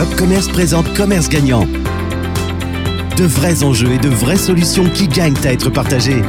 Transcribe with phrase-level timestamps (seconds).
[0.00, 1.66] L'Opcommerce présente Commerce Gagnant.
[3.18, 6.22] De vrais enjeux et de vraies solutions qui gagnent à être partagées.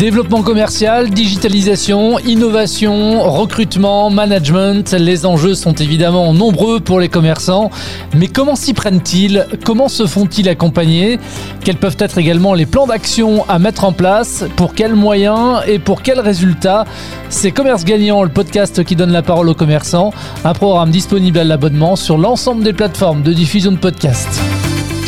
[0.00, 7.68] Développement commercial, digitalisation, innovation, recrutement, management, les enjeux sont évidemment nombreux pour les commerçants,
[8.16, 9.46] mais comment s'y prennent-ils?
[9.62, 11.18] Comment se font-ils accompagner?
[11.62, 14.46] Quels peuvent être également les plans d'action à mettre en place?
[14.56, 16.86] Pour quels moyens et pour quels résultats?
[17.28, 20.14] C'est Commerce Gagnant, le podcast qui donne la parole aux commerçants,
[20.46, 24.40] un programme disponible à l'abonnement sur l'ensemble des plateformes de diffusion de podcasts.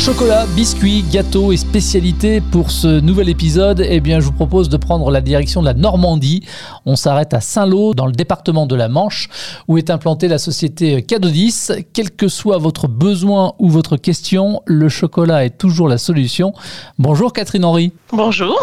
[0.03, 4.75] Chocolat, biscuits, gâteaux et spécialités pour ce nouvel épisode, eh bien je vous propose de
[4.75, 6.43] prendre la direction de la Normandie.
[6.85, 9.29] On s'arrête à Saint-Lô dans le département de la Manche
[9.69, 11.69] où est implantée la société Cadodis.
[11.93, 16.51] Quel que soit votre besoin ou votre question, le chocolat est toujours la solution.
[16.99, 17.93] Bonjour Catherine Henry.
[18.11, 18.59] Bonjour.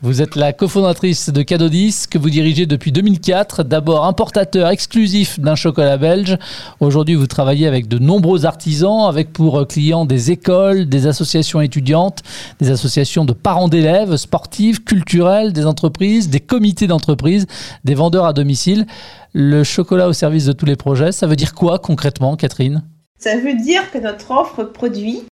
[0.00, 5.56] Vous êtes la cofondatrice de Cadodis que vous dirigez depuis 2004, d'abord importateur exclusif d'un
[5.56, 6.38] chocolat belge.
[6.80, 12.22] Aujourd'hui, vous travaillez avec de nombreux artisans avec pour clients des écoles des associations étudiantes,
[12.60, 17.46] des associations de parents d'élèves, sportives, culturelles, des entreprises, des comités d'entreprise,
[17.84, 18.86] des vendeurs à domicile.
[19.32, 22.82] Le chocolat au service de tous les projets, ça veut dire quoi concrètement, Catherine?
[23.18, 25.22] Ça veut dire que notre offre produit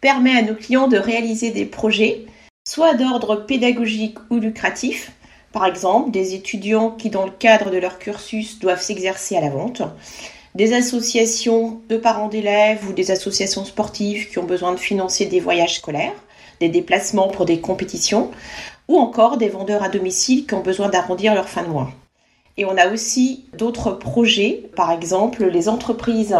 [0.00, 2.26] permet à nos clients de réaliser des projets,
[2.68, 5.12] soit d'ordre pédagogique ou lucratif,
[5.52, 9.50] par exemple des étudiants qui, dans le cadre de leur cursus, doivent s'exercer à la
[9.50, 9.82] vente,
[10.54, 15.40] des associations de parents d'élèves ou des associations sportives qui ont besoin de financer des
[15.40, 16.14] voyages scolaires,
[16.60, 18.30] des déplacements pour des compétitions,
[18.88, 21.90] ou encore des vendeurs à domicile qui ont besoin d'arrondir leur fin de mois.
[22.56, 26.36] Et on a aussi d'autres projets, par exemple les entreprises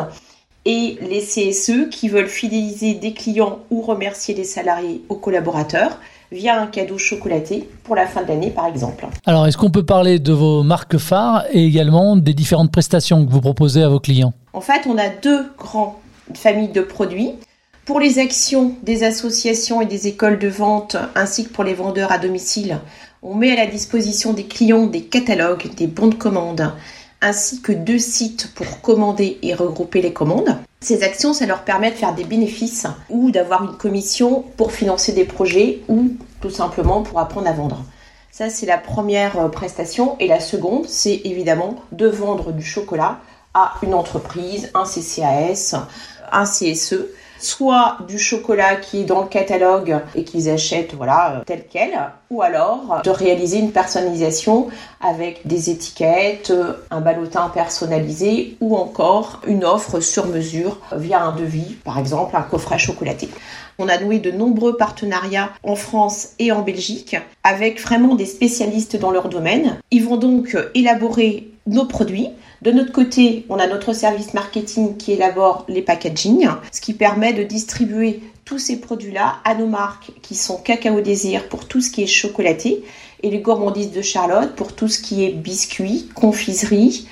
[0.64, 5.98] et les CSE qui veulent fidéliser des clients ou remercier les salariés ou collaborateurs
[6.30, 9.06] via un cadeau chocolaté pour la fin de l'année par exemple.
[9.26, 13.30] Alors est-ce qu'on peut parler de vos marques phares et également des différentes prestations que
[13.30, 14.32] vous proposez à vos clients?
[14.52, 15.92] En fait, on a deux grandes
[16.34, 17.32] familles de produits.
[17.84, 22.12] Pour les actions des associations et des écoles de vente ainsi que pour les vendeurs
[22.12, 22.78] à domicile,
[23.22, 26.72] on met à la disposition des clients des catalogues, des bons de commande
[27.20, 30.56] ainsi que deux sites pour commander et regrouper les commandes.
[30.80, 35.12] Ces actions, ça leur permet de faire des bénéfices ou d'avoir une commission pour financer
[35.12, 37.84] des projets ou tout simplement pour apprendre à vendre.
[38.30, 40.16] Ça, c'est la première euh, prestation.
[40.20, 43.18] Et la seconde, c'est évidemment de vendre du chocolat
[43.54, 45.74] à une entreprise, un CCAS,
[46.30, 47.06] un CSE
[47.38, 51.90] soit du chocolat qui est dans le catalogue et qu'ils achètent voilà euh, tel quel,
[52.30, 54.68] ou alors de réaliser une personnalisation
[55.00, 61.32] avec des étiquettes, euh, un ballotin personnalisé ou encore une offre sur mesure via un
[61.32, 63.28] devis, par exemple un coffret chocolaté.
[63.78, 68.96] On a noué de nombreux partenariats en France et en Belgique avec vraiment des spécialistes
[68.96, 69.78] dans leur domaine.
[69.92, 72.28] Ils vont donc élaborer nos produits
[72.60, 77.32] de notre côté, on a notre service marketing qui élabore les packaging, ce qui permet
[77.32, 81.90] de distribuer tous ces produits-là à nos marques qui sont Cacao Désir pour tout ce
[81.92, 82.82] qui est chocolaté
[83.22, 87.06] et les gourmandises de Charlotte pour tout ce qui est biscuits, confiserie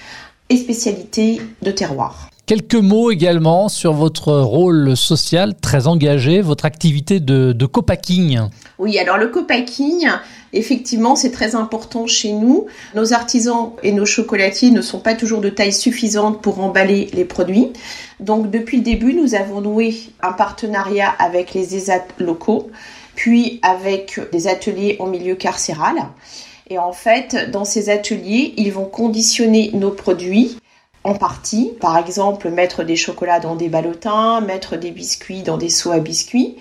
[0.49, 2.28] et spécialités de terroir.
[2.46, 8.38] Quelques mots également sur votre rôle social très engagé, votre activité de, de co-packing.
[8.78, 10.08] Oui, alors le co-packing,
[10.56, 12.66] Effectivement, c'est très important chez nous.
[12.94, 17.26] Nos artisans et nos chocolatiers ne sont pas toujours de taille suffisante pour emballer les
[17.26, 17.72] produits.
[18.20, 22.70] Donc depuis le début, nous avons noué un partenariat avec les ESAT locaux,
[23.14, 25.96] puis avec des ateliers en milieu carcéral.
[26.70, 30.56] Et en fait, dans ces ateliers, ils vont conditionner nos produits
[31.06, 31.72] en partie.
[31.81, 36.00] Par exemple, mettre des chocolats dans des ballotins, mettre des biscuits dans des seaux à
[36.00, 36.56] biscuits.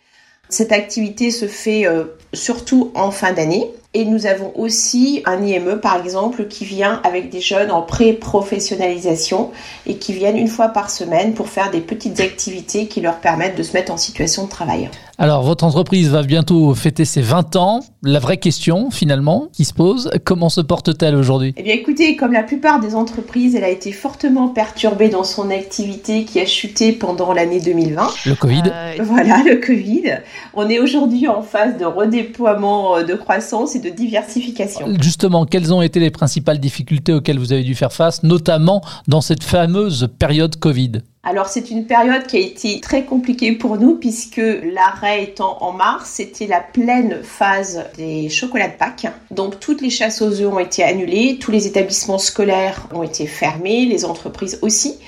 [0.50, 3.72] Cette activité se fait euh, surtout en fin d'année.
[3.96, 9.52] Et nous avons aussi un IME, par exemple, qui vient avec des jeunes en pré-professionnalisation
[9.88, 13.58] et qui viennent une fois par semaine pour faire des petites activités qui leur permettent
[13.58, 14.90] de se mettre en situation de travail.
[15.18, 17.80] Alors, votre entreprise va bientôt fêter ses 20 ans.
[18.04, 21.54] La vraie question, finalement, qui se pose, comment se porte-t-elle aujourd'hui?
[21.56, 25.50] Eh bien, écoutez, comme la plupart des entreprises, elle a été fortement perturbée dans son
[25.52, 28.10] activité qui a chuté pendant l'année 2020.
[28.26, 28.64] Le Covid.
[28.66, 30.18] Euh, voilà, le Covid.
[30.54, 34.88] On est aujourd'hui en phase de redéploiement euh, de croissance et de diversification.
[35.02, 39.22] Justement, quelles ont été les principales difficultés auxquelles vous avez dû faire face, notamment dans
[39.22, 41.04] cette fameuse période Covid?
[41.28, 45.72] Alors c'est une période qui a été très compliquée pour nous puisque l'arrêt étant en
[45.72, 49.08] mars, c'était la pleine phase des chocolats de Pâques.
[49.32, 53.26] Donc toutes les chasses aux œufs ont été annulées, tous les établissements scolaires ont été
[53.26, 55.00] fermés, les entreprises aussi.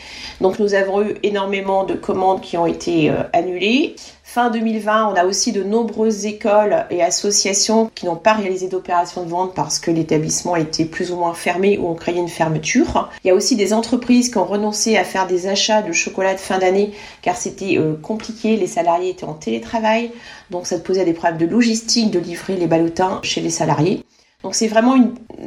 [0.42, 3.96] Donc nous avons eu énormément de commandes qui ont été euh, annulées.
[4.38, 9.24] Fin 2020, on a aussi de nombreuses écoles et associations qui n'ont pas réalisé d'opération
[9.24, 13.10] de vente parce que l'établissement était plus ou moins fermé ou on créait une fermeture.
[13.24, 16.36] Il y a aussi des entreprises qui ont renoncé à faire des achats de chocolat
[16.36, 16.92] de fin d'année
[17.24, 20.12] car c'était euh, compliqué, les salariés étaient en télétravail,
[20.52, 24.04] donc ça posait des problèmes de logistique de livrer les ballotins chez les salariés.
[24.44, 24.96] Donc c'est vraiment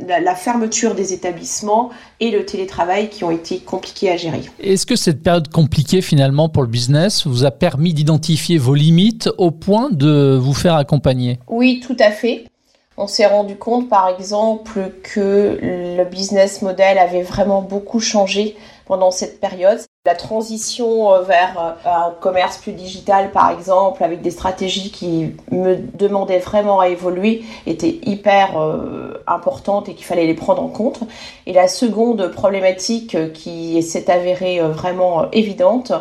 [0.08, 4.42] la, fermeture des établissements et le télétravail qui ont été compliqués à gérer.
[4.58, 9.30] Est-ce que cette période compliquée finalement pour le business vous a permis d'identifier vos limites
[9.38, 11.38] au point de vous faire accompagner?
[11.46, 12.46] Oui, tout à fait.
[12.96, 19.12] On s'est rendu compte par exemple que le business model avait vraiment beaucoup changé pendant
[19.12, 19.80] cette période.
[20.06, 25.34] La transition euh, vers euh, un commerce plus digital, par exemple, avec des stratégies qui
[25.50, 30.68] me demandaient vraiment à évoluer, était hyper euh, importante et qu'il fallait les prendre en
[30.68, 31.00] compte.
[31.44, 35.92] Et la seconde problématique qui s'est avérée vraiment évidente,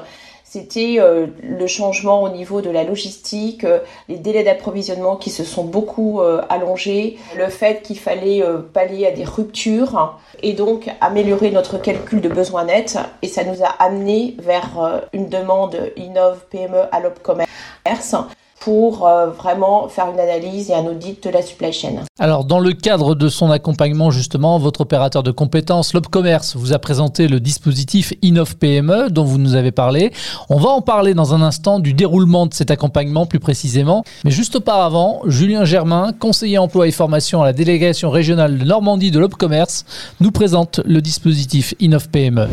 [0.50, 5.44] c'était euh, le changement au niveau de la logistique, euh, les délais d'approvisionnement qui se
[5.44, 8.44] sont beaucoup euh, allongés, le fait qu'il fallait
[8.74, 12.98] pallier à des ruptures et donc améliorer notre calcul de besoins nets.
[13.22, 18.16] Et ça nous a amené vers une demande Innov PME à l'Opcommerce
[18.60, 22.04] pour euh, vraiment faire une analyse et un audit de la supply chain.
[22.20, 26.80] Alors, dans le cadre de son accompagnement, justement, votre opérateur de compétences, l'Opcommerce, vous a
[26.80, 30.12] présenté le dispositif Innov PME dont vous nous avez parlé.
[30.50, 34.04] On va en parler dans un instant du déroulement de cet accompagnement plus précisément.
[34.26, 39.12] Mais juste auparavant, Julien Germain, conseiller emploi et formation à la délégation régionale de Normandie
[39.12, 39.86] de l'Opcommerce,
[40.20, 42.48] nous présente le dispositif Innov PME.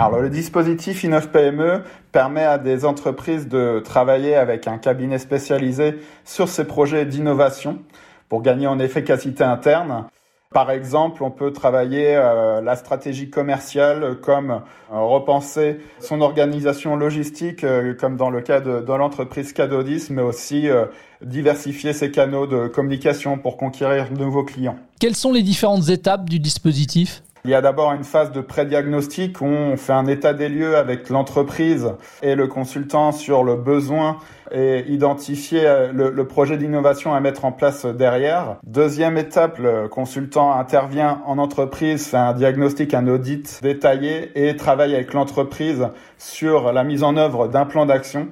[0.00, 5.98] Alors le dispositif Innov PME permet à des entreprises de travailler avec un cabinet spécialisé
[6.24, 7.80] sur ces projets d'innovation
[8.28, 10.04] pour gagner en efficacité interne.
[10.54, 14.60] Par exemple, on peut travailler euh, la stratégie commerciale comme euh,
[14.90, 20.68] repenser son organisation logistique euh, comme dans le cas de, l'entreprise Cadodis, mais aussi
[21.22, 24.76] diversifier ses canaux de communication pour conquérir de nouveaux clients.
[25.00, 27.22] Quelles sont les différentes étapes du dispositif?
[27.44, 30.76] Il y a d'abord une phase de pré-diagnostic où on fait un état des lieux
[30.76, 31.92] avec l'entreprise
[32.22, 34.18] et le consultant sur le besoin
[34.50, 38.56] et identifier euh, le, projet d'innovation à mettre en place derrière.
[38.64, 44.94] Deuxième étape, le consultant intervient en entreprise, fait un diagnostic, un audit détaillé et travaille
[44.94, 48.28] avec l'entreprise sur la mise en œuvre d'un plan d'action.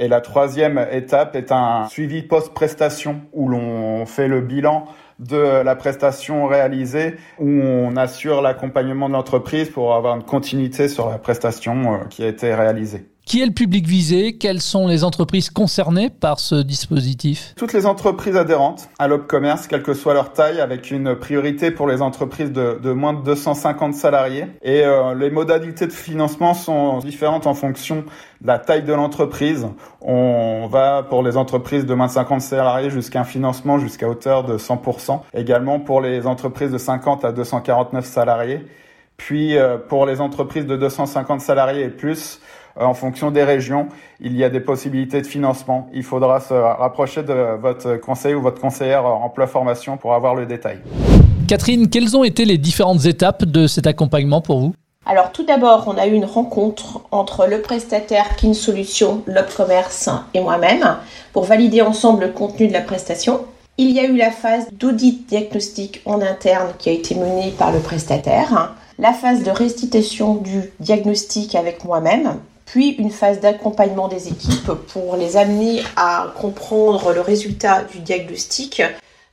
[0.00, 4.86] Et la troisième étape est un suivi post-prestation où l'on fait le bilan
[5.18, 11.08] de la prestation réalisée où on assure l'accompagnement de l'entreprise pour avoir une continuité sur
[11.08, 13.06] la prestation euh, qui a été réalisée.
[13.28, 14.38] Qui est le public visé?
[14.38, 17.52] Quelles sont les entreprises concernées par ce dispositif?
[17.58, 21.86] Toutes les entreprises adhérentes à l'Opcommerce, quelle que soit leur taille, avec une priorité pour
[21.86, 24.46] les entreprises de, moins de 250 salariés.
[24.62, 28.06] Et euh, les modalités de financement sont différentes en fonction
[28.40, 29.66] de la taille de l'entreprise.
[30.00, 34.44] On va pour les entreprises de moins de 50 salariés jusqu'à un financement jusqu'à hauteur
[34.44, 35.20] de 100%.
[35.34, 38.64] Également pour les entreprises de 50 à 249 salariés.
[39.18, 42.40] Puis euh, pour les entreprises de 250 salariés et plus,
[42.80, 43.88] en fonction des régions,
[44.20, 45.88] il y a des possibilités de financement.
[45.92, 50.46] Il faudra se rapprocher de votre conseiller ou votre conseillère emploi formation pour avoir le
[50.46, 50.78] détail.
[51.46, 54.74] Catherine, quelles ont été les différentes étapes de cet accompagnement pour vous?
[55.06, 59.22] Alors tout d'abord, on a eu une rencontre entre le prestataire Kin Solutions,
[59.56, 60.96] Commerce et moi-même
[61.32, 63.40] pour valider ensemble le contenu de la prestation.
[63.78, 67.72] Il y a eu la phase d'audit diagnostic en interne qui a été menée par
[67.72, 72.34] le prestataire, la phase de restitution du diagnostic avec moi-même,
[72.70, 78.82] puis une phase d'accompagnement des équipes pour les amener à comprendre le résultat du diagnostic,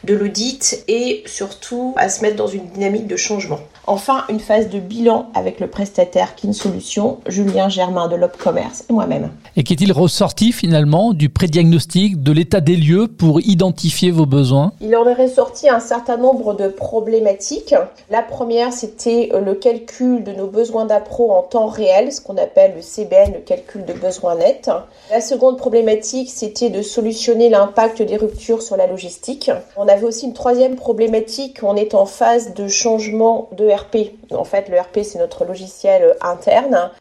[0.03, 3.59] de l'audit et surtout à se mettre dans une dynamique de changement.
[3.87, 8.93] Enfin, une phase de bilan avec le prestataire Kin Solutions, Julien Germain de l'Opcommerce et
[8.93, 9.29] moi-même.
[9.55, 14.73] Et qu'est-il ressorti finalement du pré-diagnostic, de l'état des lieux pour identifier vos besoins?
[14.81, 17.75] Il en est ressorti un certain nombre de problématiques.
[18.09, 22.73] La première, c'était le calcul de nos besoins d'appro en temps réel, ce qu'on appelle
[22.75, 24.69] le CBN, le calcul de besoins nets.
[25.11, 29.51] La seconde problématique, c'était de solutionner l'impact des ruptures sur la logistique.
[29.77, 33.69] On avait aussi une troisième problématique, on est en phase de changement de
[34.31, 36.91] en fait, le RP, c'est notre logiciel interne.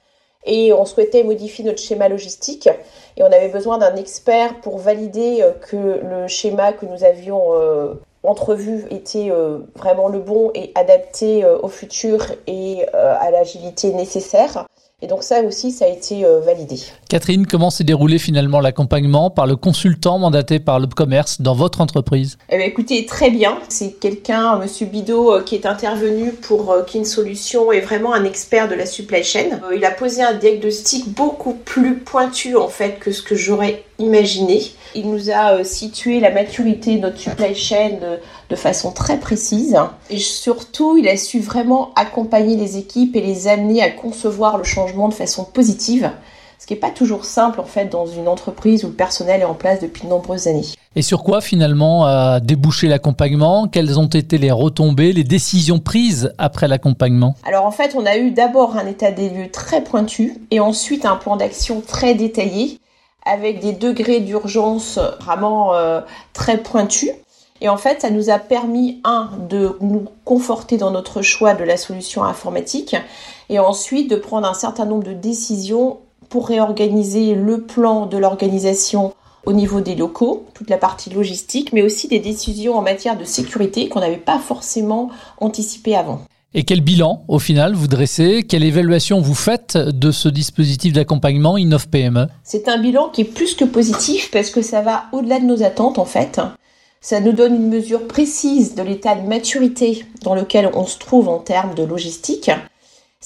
[0.47, 2.69] Et on souhaitait modifier notre schéma logistique.
[3.17, 7.55] Et on avait besoin d'un expert pour valider euh, que le schéma que nous avions
[7.55, 14.67] euh, entrevu était euh, vraiment le bon et adapté au futur et à l'agilité nécessaire.
[15.03, 16.79] Et donc ça aussi, ça a été euh, validé.
[17.09, 21.81] Catherine, comment s'est déroulé finalement l'accompagnement par le consultant mandaté par le commerce dans votre
[21.81, 22.39] entreprise?
[22.49, 23.59] Eh bien, Écoutez, très bien.
[23.69, 28.25] C'est quelqu'un, Monsieur Bidot, euh, qui est intervenu pour euh, Kin Solutions et vraiment un
[28.25, 29.61] expert de la supply chain.
[29.75, 34.63] Il a posé un diagnostic beaucoup plus pointu en fait que ce que j'aurais imaginé.
[34.95, 39.77] Il nous a euh, situé la maturité de notre supply chain de, façon très précise.
[40.11, 44.63] Et surtout, il a su vraiment accompagner les équipes et les amener à concevoir le
[44.63, 46.11] changement de façon positive.
[46.59, 49.45] Ce qui n'est pas toujours simple en fait dans une entreprise où le personnel est
[49.45, 50.64] en place depuis de nombreuses années.
[50.97, 53.67] Et sur quoi finalement a débouché l'accompagnement?
[53.69, 57.35] Quelles ont été les retombées, les décisions prises après l'accompagnement?
[57.45, 61.05] Alors en fait, on a eu d'abord un état des lieux très pointu et ensuite
[61.05, 62.79] un plan d'action très détaillé
[63.26, 66.00] avec des degrés d'urgence vraiment euh,
[66.33, 67.11] très pointus.
[67.61, 71.64] Et en fait, ça nous a permis, un, de nous conforter dans notre choix de
[71.64, 72.97] la solution informatique,
[73.49, 75.99] et ensuite de prendre un certain nombre de décisions
[76.29, 79.15] pour réorganiser le plan de l'organisation
[79.47, 83.25] au niveau des locaux, toute la partie logistique, mais aussi des décisions en matière de
[83.25, 86.21] sécurité qu'on n'avait pas forcément anticipées avant.
[86.57, 88.45] Et quel bilan, au final, vous dressez?
[88.49, 93.25] Quelle évaluation vous faites de ce dispositif d'accompagnement Innov PME C'est un bilan qui est
[93.25, 96.41] plus que positif parce que ça va au-delà de nos attentes, en fait.
[97.01, 101.29] Ça nous donne une mesure précise de l'état de maturité dans lequel on se trouve
[101.29, 102.51] en termes de logistique.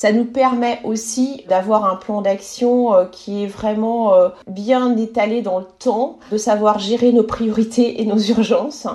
[0.00, 5.42] Ça nous permet aussi d'avoir un plan d'action euh, qui est vraiment euh, bien étalé
[5.42, 8.86] dans le temps, de savoir gérer nos priorités et nos urgences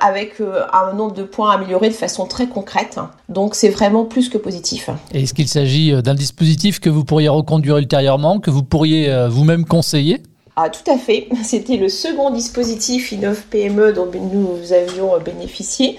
[0.00, 3.00] avec euh, un nombre de points améliorés de façon très concrète.
[3.30, 4.90] Donc c'est vraiment plus que positif.
[5.14, 10.20] Est-ce qu'il s'agit d'un dispositif que vous pourriez reconduire ultérieurement, que vous pourriez vous-même conseiller?
[10.56, 11.28] Ah, tout à fait.
[11.42, 15.98] C'était le second dispositif Innov PME dont nous avions bénéficié.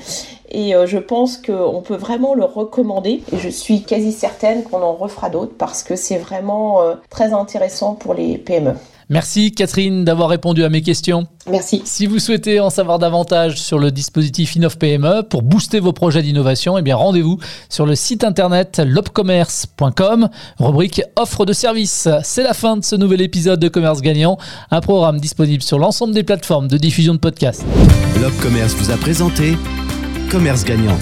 [0.49, 3.21] Et euh, je pense qu'on peut vraiment le recommander.
[3.33, 7.33] Et je suis quasi certaine qu'on en refera d'autres parce que c'est vraiment euh, très
[7.33, 8.75] intéressant pour les PME.
[9.09, 11.27] Merci Catherine d'avoir répondu à mes questions.
[11.49, 11.81] Merci.
[11.85, 16.23] Si vous souhaitez en savoir davantage sur le dispositif Innov PME pour booster vos projets
[16.23, 17.37] d'innovation, eh bien rendez-vous
[17.69, 22.07] sur le site internet lobcommerce.com, rubrique offre de services.
[22.23, 24.37] C'est la fin de ce nouvel épisode de Commerce Gagnant,
[24.71, 27.65] un programme disponible sur l'ensemble des plateformes de diffusion de podcasts.
[28.21, 29.57] L'Opcommerce vous a présenté
[30.31, 30.97] Commerce Gagnant